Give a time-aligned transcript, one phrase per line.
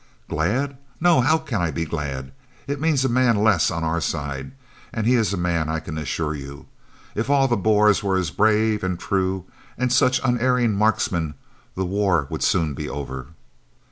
[0.27, 0.79] "Glad?
[0.99, 2.31] No, how can I be glad?
[2.65, 4.51] It means a man less on our side
[4.91, 6.65] and he is a man, I can assure you.
[7.13, 9.45] If all the Boers were as brave and true
[9.77, 11.35] and such unerring marksmen
[11.75, 13.27] the war would soon be over."